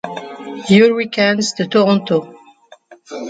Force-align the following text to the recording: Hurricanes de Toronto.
Hurricanes 0.69 1.53
de 1.57 1.63
Toronto. 1.73 2.17